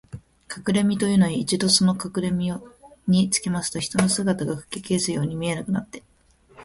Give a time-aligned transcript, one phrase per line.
[0.47, 1.93] かくれみのというのは、一度その
[2.33, 2.69] みのを
[3.05, 6.01] 身につけますと、人の姿がかき消すように見えなくなって、